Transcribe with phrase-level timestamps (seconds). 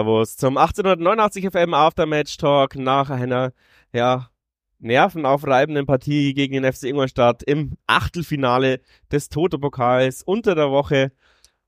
[0.00, 3.52] Servus zum 1889 FM Aftermatch Talk nach einer,
[3.92, 4.30] ja,
[4.78, 8.80] nervenaufreibenden Partie gegen den FC Ingolstadt im Achtelfinale
[9.12, 11.12] des Toto-Pokals unter der Woche.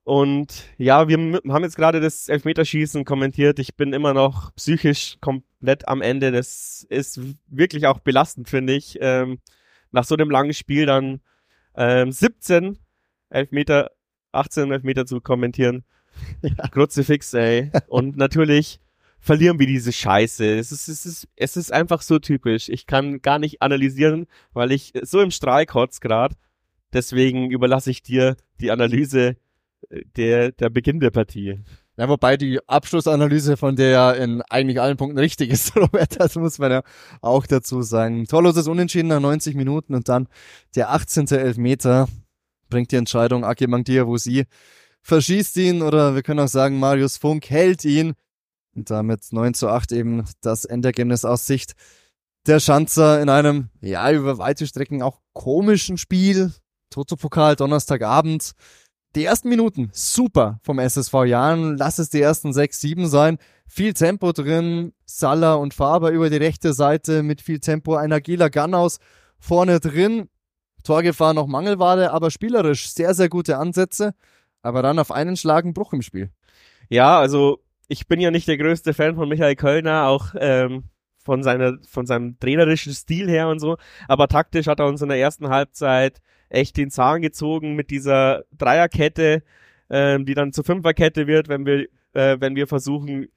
[0.05, 3.59] Und ja, wir haben jetzt gerade das Elfmeterschießen kommentiert.
[3.59, 6.33] Ich bin immer noch psychisch komplett am Ende.
[6.33, 8.97] Das ist wirklich auch belastend, finde ich.
[9.03, 9.41] Ähm,
[9.91, 11.21] nach so einem langen Spiel dann
[11.77, 12.79] ähm, 17
[13.29, 13.91] Elfmeter,
[14.33, 15.85] 18 Elfmeter zu kommentieren.
[16.43, 16.69] Ja.
[16.69, 17.71] Kruzifix, ey.
[17.87, 18.81] Und natürlich
[19.21, 20.45] verlieren wir diese Scheiße.
[20.59, 22.69] Es ist, es ist, es ist einfach so typisch.
[22.69, 26.33] Ich kann gar nicht analysieren, weil ich so im Strahl kotz grad.
[26.93, 29.37] Deswegen überlasse ich dir die Analyse
[29.91, 31.61] äh, der, der Beginn der Partie.
[31.97, 36.37] Ja, wobei die Abschlussanalyse von der ja in eigentlich allen Punkten richtig ist, Robert, das
[36.37, 36.83] muss man ja
[37.21, 38.27] auch dazu sagen.
[38.27, 40.27] Torloses Unentschieden nach 90 Minuten und dann
[40.75, 41.29] der 18.
[41.29, 42.09] Elfmeter
[42.71, 44.47] bringt die Entscheidung Ake Mangdia, wo sie
[45.03, 48.15] verschießt ihn oder wir können auch sagen, Marius Funk hält ihn.
[48.75, 51.75] Und damit 9 zu 8 eben das Endergebnis aus Sicht
[52.47, 56.53] der Schanzer in einem, ja, über weite Strecken auch komischen Spiel.
[56.91, 58.53] Toto-Pokal, Donnerstagabend.
[59.15, 61.77] Die ersten Minuten, super vom SSV Jahren.
[61.77, 63.39] Lass es die ersten sechs, sieben sein.
[63.67, 64.93] Viel Tempo drin.
[65.05, 67.95] Salah und Faber über die rechte Seite mit viel Tempo.
[67.95, 68.99] Ein agiler Gunnaus
[69.39, 70.29] vorne drin.
[70.83, 74.15] Torgefahr noch Mangelware, aber spielerisch sehr, sehr gute Ansätze.
[74.63, 76.31] Aber dann auf einen Schlag ein Bruch im Spiel.
[76.89, 80.85] Ja, also ich bin ja nicht der größte Fan von Michael Kölner, auch ähm,
[81.19, 83.77] von seiner, von seinem trainerischen Stil her und so.
[84.09, 88.45] Aber taktisch hat er uns in der ersten Halbzeit echt den Zahn gezogen mit dieser
[88.57, 89.43] Dreierkette,
[89.91, 93.29] ähm, die dann zur Fünferkette wird, wenn wir, äh, wenn wir versuchen,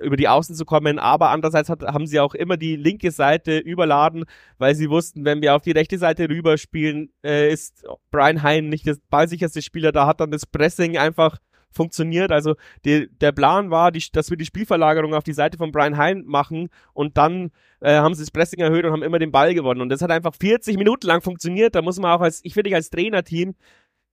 [0.00, 3.58] über die Außen zu kommen, aber andererseits hat, haben sie auch immer die linke Seite
[3.58, 4.24] überladen,
[4.58, 8.86] weil sie wussten, wenn wir auf die rechte Seite rüberspielen, äh, ist Brian Hein nicht
[8.86, 11.38] das ballsicherste Spieler, da hat dann das Pressing einfach
[11.76, 12.32] funktioniert.
[12.32, 15.96] Also die, der Plan war, die, dass wir die Spielverlagerung auf die Seite von Brian
[15.96, 17.50] Hein machen und dann
[17.80, 19.82] äh, haben sie das Pressing erhöht und haben immer den Ball gewonnen.
[19.82, 21.74] Und das hat einfach 40 Minuten lang funktioniert.
[21.74, 23.54] Da muss man auch als, ich finde, als Trainerteam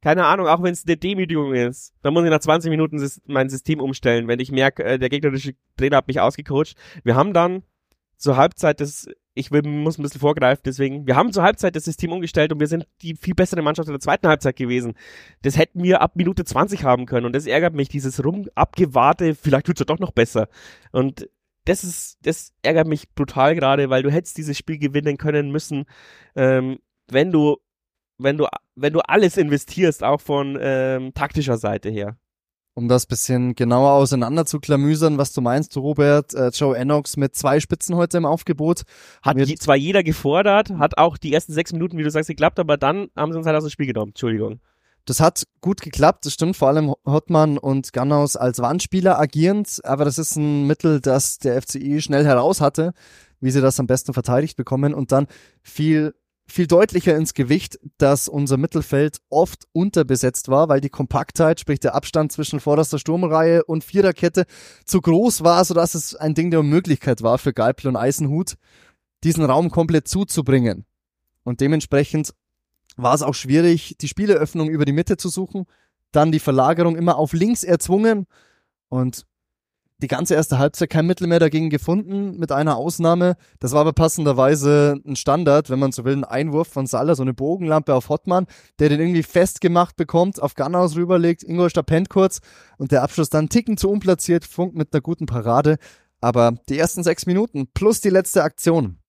[0.03, 3.50] keine Ahnung, auch wenn es eine Demütigung ist, dann muss ich nach 20 Minuten mein
[3.50, 6.75] System umstellen, wenn ich merke, äh, der gegnerische Trainer hat mich ausgecoacht.
[7.06, 7.64] Wir haben dann
[8.18, 11.86] zur Halbzeit das, ich will, muss ein bisschen vorgreifen, deswegen, wir haben zur Halbzeit das
[11.86, 14.94] System umgestellt und wir sind die viel bessere Mannschaft in der zweiten Halbzeit gewesen.
[15.42, 19.36] Das hätten wir ab Minute 20 haben können und das ärgert mich, dieses rum abgewarte,
[19.36, 20.50] vielleicht tut's ja doch noch besser.
[20.92, 21.30] Und
[21.63, 25.86] das ist, das ärgert mich brutal gerade, weil du hättest dieses Spiel gewinnen können müssen,
[26.36, 27.58] ähm, wenn du
[28.18, 32.18] wenn du, wenn du alles investierst, auch von ähm, taktischer Seite her.
[32.75, 37.35] Um das bisschen genauer auseinander zu klamüsern, was du meinst, Robert, äh, Joe Enox mit
[37.35, 38.81] zwei Spitzen heute im Aufgebot.
[39.22, 42.57] Hat je, zwar jeder gefordert, hat auch die ersten sechs Minuten, wie du sagst, geklappt,
[42.57, 44.09] aber dann haben sie uns halt aus dem Spiel genommen.
[44.09, 44.59] Entschuldigung.
[45.06, 50.06] Das hat gut geklappt, das stimmt, vor allem Hottmann und Gannaus als Wandspieler agierend, aber
[50.06, 52.94] das ist ein Mittel, das der FCI schnell heraus hatte,
[53.41, 55.28] wie sie das am besten verteidigt bekommen und dann
[55.62, 56.16] viel
[56.53, 61.96] viel deutlicher ins Gewicht, dass unser Mittelfeld oft unterbesetzt war, weil die Kompaktheit, sprich der
[61.96, 64.46] Abstand zwischen vorderster Sturmreihe und Viererkette
[64.86, 68.53] zu groß war, sodass es ein Ding der Unmöglichkeit war für Geipel und Eisenhut,
[69.24, 70.86] diesen Raum komplett zuzubringen.
[71.44, 72.36] Und dementsprechend
[72.97, 75.66] war es auch schwierig, die Spieleröffnung über die Mitte zu suchen,
[76.12, 78.28] dann die Verlagerung immer auf links erzwungen
[78.90, 79.25] und
[80.00, 83.36] die ganze erste Halbzeit kein Mittel mehr dagegen gefunden, mit einer Ausnahme.
[83.59, 87.24] Das war aber passenderweise ein Standard, wenn man so will, ein Einwurf von Salah, so
[87.24, 88.48] eine Bogenlampe auf Hottmann,
[88.80, 92.42] der den irgendwie festgemacht bekommt, auf Gunnaus rüberlegt, Ingolstadt pennt kurz
[92.78, 95.78] und der Abschluss dann ticken zu unplatziert, Funk mit einer guten Parade.
[96.20, 99.00] Aber die ersten sechs Minuten plus die letzte Aktion.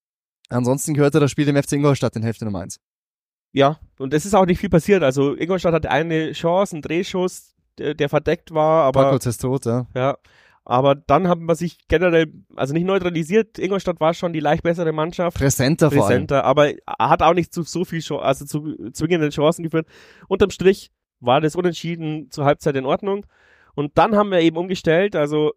[0.48, 2.78] Ansonsten gehörte das Spiel dem FC Ingolstadt in Hälfte Nummer eins.
[3.52, 5.02] Ja, und es ist auch nicht viel passiert.
[5.02, 9.12] Also Ingolstadt hatte eine Chance, einen Drehschuss, der, der verdeckt war, aber.
[9.12, 9.86] Paco ist tot, ja.
[9.94, 10.18] Ja,
[10.64, 13.58] aber dann haben wir sich generell, also nicht neutralisiert.
[13.58, 15.36] Ingolstadt war schon die leicht bessere Mannschaft.
[15.36, 16.78] Präsenter, Präsenter vor allem.
[16.86, 19.86] aber hat auch nicht zu so viel, also zu zwingenden Chancen geführt.
[20.26, 20.90] Unterm Strich
[21.20, 23.26] war das Unentschieden zur Halbzeit in Ordnung.
[23.74, 25.16] Und dann haben wir eben umgestellt.
[25.16, 25.52] Also,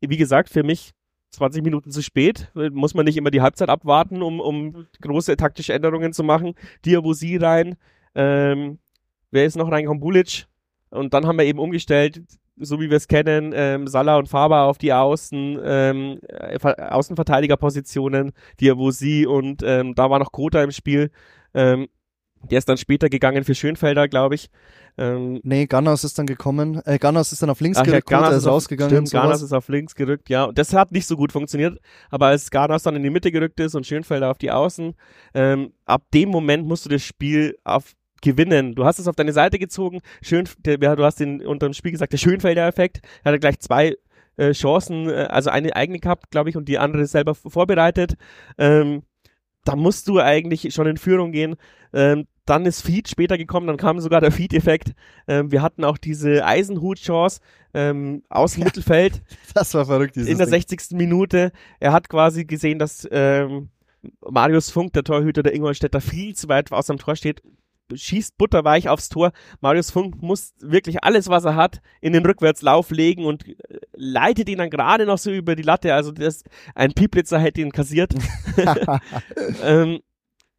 [0.00, 0.92] wie gesagt, für mich
[1.30, 2.50] 20 Minuten zu spät.
[2.54, 6.54] Muss man nicht immer die Halbzeit abwarten, um, um große taktische Änderungen zu machen.
[6.86, 7.76] Diabosi rein.
[8.14, 8.78] Ähm,
[9.30, 10.00] wer ist noch reingekommen?
[10.00, 10.46] Bulic.
[10.88, 12.22] Und dann haben wir eben umgestellt
[12.60, 18.32] so wie wir es kennen, ähm, Salah und Faber auf die Außen, ähm, äh, Außenverteidigerpositionen,
[18.60, 21.10] die wo sie und ähm, da war noch Kota im Spiel.
[21.54, 21.88] Ähm,
[22.50, 24.48] der ist dann später gegangen für Schönfelder, glaube ich.
[24.96, 26.80] Ähm, nee, Gunners ist dann gekommen.
[26.84, 29.06] Äh, Gunners ist dann auf links Ach, gerückt, ja, ist, ist rausgegangen.
[29.06, 30.44] Stimmt, Gunners ist auf links gerückt, ja.
[30.44, 31.78] Und das hat nicht so gut funktioniert.
[32.10, 34.94] Aber als Gunners dann in die Mitte gerückt ist und Schönfelder auf die Außen,
[35.34, 38.74] ähm, ab dem Moment musst du das Spiel auf gewinnen.
[38.74, 40.00] Du hast es auf deine Seite gezogen.
[40.22, 43.00] Schön, der, du hast den unter dem Spiel gesagt, der Schönfelder-Effekt.
[43.22, 43.96] Er hatte gleich zwei
[44.36, 48.14] äh, Chancen, äh, also eine eigene gehabt, glaube ich, und die andere selber vorbereitet.
[48.56, 49.02] Ähm,
[49.64, 51.56] da musst du eigentlich schon in Führung gehen.
[51.92, 54.92] Ähm, dann ist Feed später gekommen, dann kam sogar der Feed-Effekt.
[55.26, 57.40] Ähm, wir hatten auch diese Eisenhut-Chance
[57.74, 59.22] ähm, aus dem ja, Mittelfeld.
[59.54, 60.16] Das war verrückt.
[60.16, 60.48] In der Ding.
[60.48, 60.92] 60.
[60.92, 61.52] Minute.
[61.80, 63.68] Er hat quasi gesehen, dass ähm,
[64.20, 67.42] Marius Funk, der Torhüter der Ingolstädter, viel zu weit aus dem Tor steht,
[67.94, 69.32] schießt butterweich aufs Tor.
[69.60, 73.54] Marius Funk muss wirklich alles, was er hat, in den Rückwärtslauf legen und äh,
[73.94, 75.94] leitet ihn dann gerade noch so über die Latte.
[75.94, 76.44] Also das,
[76.74, 78.14] ein Pieplitzer hätte ihn kassiert.
[79.62, 80.00] ähm,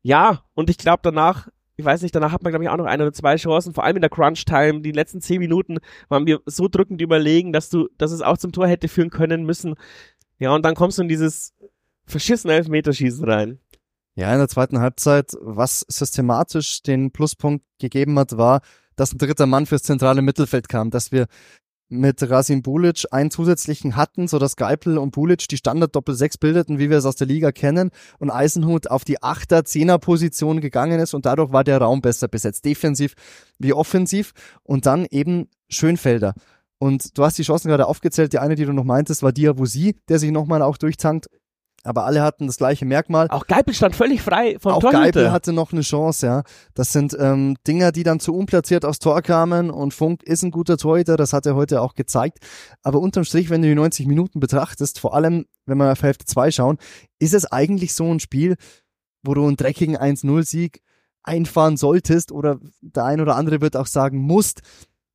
[0.01, 2.85] ja, und ich glaube danach, ich weiß nicht, danach hat man glaube ich auch noch
[2.85, 4.81] eine oder zwei Chancen, vor allem in der Crunch-Time.
[4.81, 8.51] Die letzten zehn Minuten waren wir so drückend überlegen, dass du, dass es auch zum
[8.51, 9.75] Tor hätte führen können müssen.
[10.39, 11.53] Ja, und dann kommst du in dieses
[12.05, 13.59] verschissene Elfmeterschießen rein.
[14.15, 18.61] Ja, in der zweiten Halbzeit, was systematisch den Pluspunkt gegeben hat, war,
[18.95, 21.27] dass ein dritter Mann fürs zentrale Mittelfeld kam, dass wir
[21.89, 26.89] mit Rasim Bulic einen zusätzlichen hatten, so dass Geipel und Bulic die Standard-Doppel-6 bildeten, wie
[26.89, 27.89] wir es aus der Liga kennen,
[28.19, 32.27] und Eisenhut auf die Achter, Zehner Position gegangen ist und dadurch war der Raum besser
[32.27, 33.15] besetzt, defensiv
[33.57, 34.33] wie offensiv
[34.63, 36.35] und dann eben Schönfelder.
[36.77, 38.31] Und du hast die Chancen gerade aufgezählt.
[38.31, 41.27] Die eine, die du noch meintest, war Diabusi, der sich nochmal auch durchtankt.
[41.83, 43.27] Aber alle hatten das gleiche Merkmal.
[43.29, 45.01] Auch Geipel stand völlig frei vom Auch Torhüter.
[45.01, 46.43] Geipel hatte noch eine Chance, ja.
[46.73, 50.51] Das sind ähm, Dinger, die dann zu unplatziert aufs Tor kamen und Funk ist ein
[50.51, 52.39] guter Torhüter, das hat er heute auch gezeigt.
[52.83, 56.25] Aber unterm Strich, wenn du die 90 Minuten betrachtest, vor allem, wenn wir auf Hälfte
[56.25, 56.77] 2 schauen,
[57.19, 58.55] ist es eigentlich so ein Spiel,
[59.23, 60.81] wo du einen dreckigen 1-0-Sieg
[61.23, 64.61] einfahren solltest oder der ein oder andere wird auch sagen musst,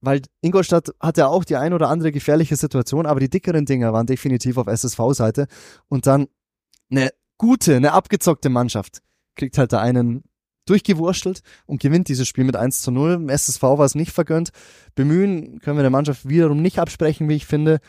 [0.00, 4.06] weil Ingolstadt hatte auch die ein oder andere gefährliche Situation, aber die dickeren Dinger waren
[4.06, 5.46] definitiv auf SSV-Seite.
[5.88, 6.26] Und dann
[6.90, 9.02] eine gute, eine abgezockte Mannschaft
[9.36, 10.24] kriegt halt da einen
[10.66, 13.14] durchgewurstelt und gewinnt dieses Spiel mit 1 zu 0.
[13.14, 14.50] Im SSV war es nicht vergönnt.
[14.94, 17.80] Bemühen können wir der Mannschaft wiederum nicht absprechen, wie ich finde.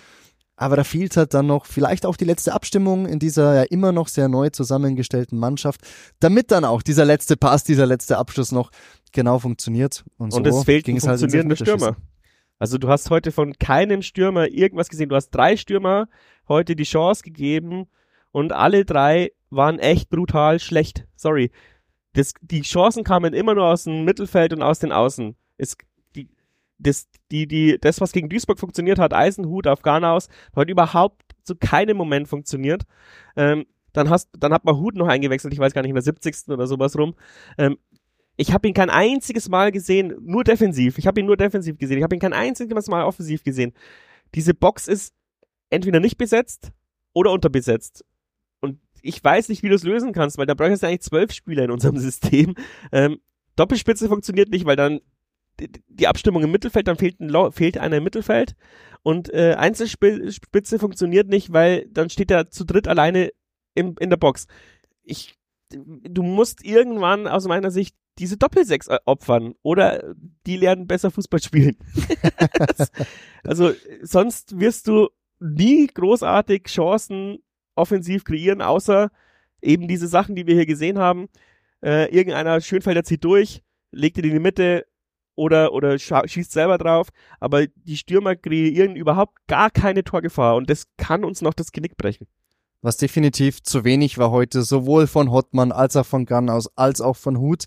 [0.58, 3.92] Aber da fehlt halt dann noch vielleicht auch die letzte Abstimmung in dieser ja immer
[3.92, 5.82] noch sehr neu zusammengestellten Mannschaft,
[6.20, 8.72] damit dann auch dieser letzte Pass, dieser letzte Abschluss noch
[9.12, 10.06] genau funktioniert.
[10.18, 11.98] Und, so und es fehlt ging ein halt funktionierender Stürmer.
[12.58, 15.10] Also du hast heute von keinem Stürmer irgendwas gesehen.
[15.10, 16.08] Du hast drei Stürmer
[16.48, 17.88] heute die Chance gegeben,
[18.36, 21.08] und alle drei waren echt brutal schlecht.
[21.16, 21.52] Sorry.
[22.12, 25.38] Das, die Chancen kamen immer nur aus dem Mittelfeld und aus den Außen.
[25.58, 25.78] Es,
[26.18, 26.28] die,
[26.78, 31.56] das, die, die, das, was gegen Duisburg funktioniert hat, Eisenhut auf Garnaus, hat überhaupt zu
[31.56, 32.84] keinem Moment funktioniert.
[33.38, 36.04] Ähm, dann, hast, dann hat man Hut noch eingewechselt, ich weiß gar nicht, in der
[36.04, 36.50] 70.
[36.50, 37.16] oder sowas rum.
[37.58, 37.78] Ähm,
[38.36, 40.98] ich habe ihn kein einziges Mal gesehen, nur defensiv.
[40.98, 42.00] Ich habe ihn nur defensiv gesehen.
[42.00, 43.72] Ich habe ihn kein einziges Mal offensiv gesehen.
[44.34, 45.14] Diese Box ist
[45.70, 46.74] entweder nicht besetzt
[47.14, 48.04] oder unterbesetzt
[49.06, 51.64] ich weiß nicht, wie du es lösen kannst, weil da bräuchtest du eigentlich zwölf Spieler
[51.64, 52.56] in unserem System.
[52.92, 53.20] Ähm,
[53.56, 55.00] Doppelspitze funktioniert nicht, weil dann
[55.60, 58.56] die, die Abstimmung im Mittelfeld, dann fehlt, ein, fehlt einer im Mittelfeld.
[59.04, 63.32] Und äh, Einzelspitze funktioniert nicht, weil dann steht er zu dritt alleine
[63.76, 64.48] im, in der Box.
[65.04, 65.36] Ich,
[65.70, 70.16] du musst irgendwann aus meiner Sicht diese Doppelsechs äh, opfern oder
[70.48, 71.78] die lernen besser Fußball spielen.
[73.44, 75.10] also sonst wirst du
[75.40, 77.40] nie großartig Chancen
[77.76, 79.10] offensiv kreieren, außer
[79.62, 81.28] eben diese Sachen, die wir hier gesehen haben.
[81.84, 84.86] Äh, irgendeiner Schönfelder zieht durch, legt ihn in die Mitte
[85.36, 87.10] oder, oder schießt selber drauf,
[87.40, 91.98] aber die Stürmer kreieren überhaupt gar keine Torgefahr und das kann uns noch das Genick
[91.98, 92.28] brechen.
[92.82, 97.18] Was definitiv zu wenig war heute, sowohl von Hottmann als auch von Gannaus als auch
[97.18, 97.66] von Hut,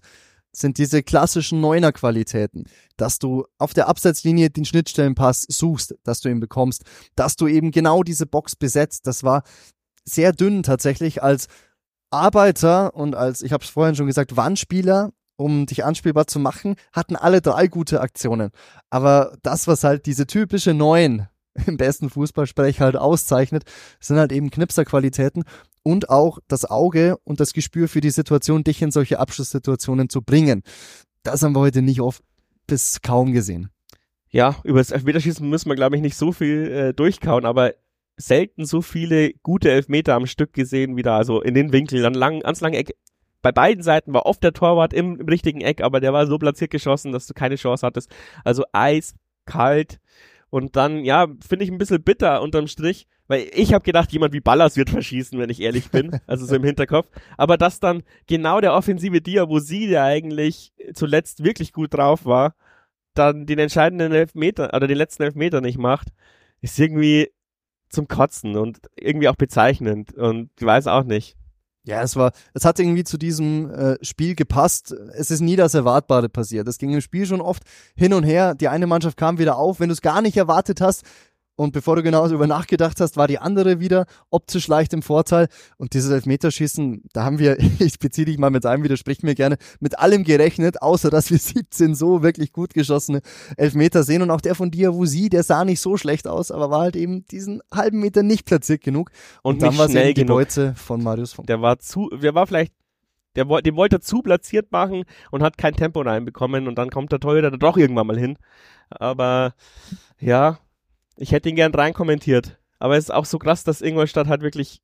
[0.52, 2.64] sind diese klassischen Neuner-Qualitäten,
[2.96, 6.84] dass du auf der Abseitslinie den Schnittstellenpass suchst, dass du ihn bekommst,
[7.16, 9.06] dass du eben genau diese Box besetzt.
[9.06, 9.42] Das war
[10.08, 11.48] sehr dünn tatsächlich als
[12.10, 16.74] Arbeiter und als, ich habe es vorhin schon gesagt, Wandspieler, um dich anspielbar zu machen,
[16.92, 18.50] hatten alle drei gute Aktionen.
[18.90, 21.28] Aber das, was halt diese typische Neuen
[21.66, 23.64] im besten Fußballsprech halt auszeichnet,
[24.00, 25.44] sind halt eben Knipserqualitäten
[25.82, 30.22] und auch das Auge und das Gespür für die Situation, dich in solche Abschlusssituationen zu
[30.22, 30.62] bringen.
[31.22, 32.22] Das haben wir heute nicht oft
[32.66, 33.70] bis kaum gesehen.
[34.30, 37.72] Ja, über das Elfmeterschießen müssen wir, glaube ich, nicht so viel äh, durchkauen, aber
[38.18, 42.14] selten so viele gute Elfmeter am Stück gesehen wie da, also in den Winkel, dann
[42.14, 42.94] lang, ganz lange Eck.
[43.40, 46.38] Bei beiden Seiten war oft der Torwart im, im richtigen Eck, aber der war so
[46.38, 48.10] platziert geschossen, dass du keine Chance hattest.
[48.44, 49.14] Also Eis,
[49.46, 49.98] kalt
[50.50, 54.32] und dann, ja, finde ich ein bisschen bitter unterm Strich, weil ich habe gedacht, jemand
[54.32, 57.08] wie Ballas wird verschießen, wenn ich ehrlich bin, also so im Hinterkopf.
[57.36, 62.24] Aber dass dann genau der offensive Dia, wo sie der eigentlich zuletzt wirklich gut drauf
[62.24, 62.54] war,
[63.14, 66.08] dann den entscheidenden Elfmeter oder den letzten Elfmeter nicht macht,
[66.60, 67.30] ist irgendwie
[67.90, 71.36] zum Kotzen und irgendwie auch bezeichnend und ich weiß auch nicht.
[71.88, 74.94] Ja, es war, es hat irgendwie zu diesem äh, Spiel gepasst.
[75.14, 76.68] Es ist nie das Erwartbare passiert.
[76.68, 77.62] Es ging im Spiel schon oft
[77.96, 78.54] hin und her.
[78.54, 79.80] Die eine Mannschaft kam wieder auf.
[79.80, 81.06] Wenn du es gar nicht erwartet hast,
[81.58, 85.48] und bevor du genau darüber nachgedacht hast, war die andere wieder optisch leicht im Vorteil.
[85.76, 89.56] Und dieses Elfmeterschießen, da haben wir, ich beziehe dich mal mit einem, widersprich mir gerne,
[89.80, 93.22] mit allem gerechnet, außer dass wir 17 so wirklich gut geschossene
[93.56, 94.22] Elfmeter sehen.
[94.22, 97.24] Und auch der von Diawusi, der sah nicht so schlecht aus, aber war halt eben
[97.26, 99.10] diesen halben Meter nicht platziert genug.
[99.42, 100.24] Und, Und dann war es eben die.
[100.24, 101.48] Beute von Marius Funk.
[101.48, 102.72] Der war zu, der war vielleicht,
[103.34, 107.10] der, den wollte er zu platziert machen und hat kein Tempo reinbekommen und dann kommt
[107.10, 108.38] der Torhüter da doch irgendwann mal hin.
[108.90, 109.54] Aber
[110.20, 110.58] ja,
[111.18, 112.58] ich hätte ihn gern rein kommentiert.
[112.78, 114.80] Aber es ist auch so krass, dass Ingolstadt halt wirklich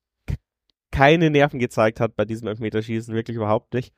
[0.91, 3.93] keine Nerven gezeigt hat bei diesem Elfmeterschießen, wirklich überhaupt nicht.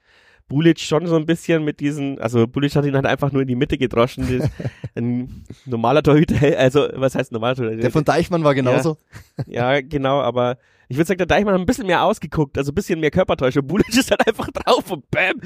[0.48, 3.48] Bulic schon so ein bisschen mit diesen, also Bulic hat ihn halt einfach nur in
[3.48, 4.40] die Mitte gedroschen.
[4.40, 4.50] Das-
[4.96, 7.82] ein normaler Torhüter, also was heißt normaler Torhüter?
[7.82, 8.98] Der von Deichmann war genauso.
[9.46, 10.58] Ja, genau, aber
[10.90, 13.68] ich würde sagen, der Deichmann hat ein bisschen mehr ausgeguckt, also ein bisschen mehr Körpertäuschung.
[13.68, 15.42] Bulic ist halt einfach drauf und bam.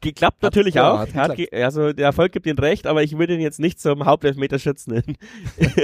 [0.00, 0.98] Geklappt natürlich ja, auch.
[1.00, 3.80] hat Hat ge also der Erfolg gibt ihm recht, aber ich würde ihn jetzt nicht
[3.80, 5.16] zum Hauptelfmeterschützen nennen.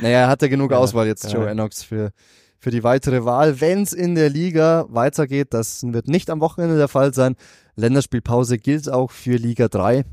[0.00, 1.38] Naja, er genug Ja, Auswahl jetzt, ja.
[1.38, 2.10] Joe Ennox, für,
[2.58, 3.60] für die weitere Wahl.
[3.60, 7.36] Wenn es in der Liga weitergeht, das wird nicht am Wochenende der Fall sein.
[7.76, 10.04] Länderspielpause gilt auch für Liga 3.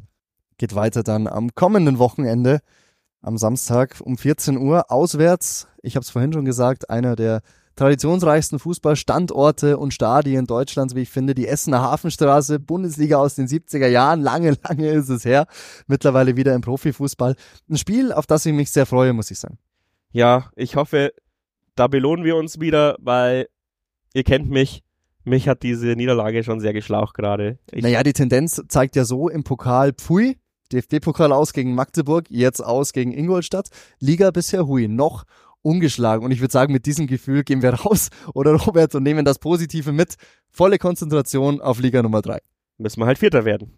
[0.57, 2.59] Geht weiter dann am kommenden Wochenende,
[3.21, 5.67] am Samstag um 14 Uhr, auswärts.
[5.81, 7.41] Ich habe es vorhin schon gesagt, einer der
[7.75, 13.87] traditionsreichsten Fußballstandorte und Stadien Deutschlands, wie ich finde, die Essener Hafenstraße, Bundesliga aus den 70er
[13.87, 15.47] Jahren, lange, lange ist es her,
[15.87, 17.35] mittlerweile wieder im Profifußball.
[17.69, 19.57] Ein Spiel, auf das ich mich sehr freue, muss ich sagen.
[20.11, 21.13] Ja, ich hoffe,
[21.75, 23.47] da belohnen wir uns wieder, weil
[24.13, 24.83] ihr kennt mich.
[25.23, 27.59] Mich hat diese Niederlage schon sehr geschlaucht gerade.
[27.73, 30.37] Naja, die Tendenz zeigt ja so im Pokal Pfui,
[30.71, 35.25] DFB-Pokal aus gegen Magdeburg, jetzt aus gegen Ingolstadt, Liga bisher Hui, noch
[35.61, 36.23] ungeschlagen.
[36.23, 39.39] Und ich würde sagen, mit diesem Gefühl gehen wir raus, oder Robert, und nehmen das
[39.39, 40.15] Positive mit.
[40.49, 42.39] Volle Konzentration auf Liga Nummer drei,
[42.77, 43.77] müssen wir halt Vierter werden.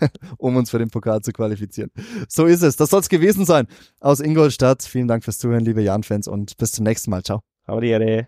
[0.38, 1.90] um uns für den Pokal zu qualifizieren.
[2.28, 2.76] So ist es.
[2.76, 3.66] Das soll's gewesen sein
[4.00, 4.82] aus Ingolstadt.
[4.82, 7.22] Vielen Dank fürs Zuhören, liebe Jan-Fans, und bis zum nächsten Mal.
[7.22, 7.40] Ciao.
[7.64, 8.26] Aber die Ehre.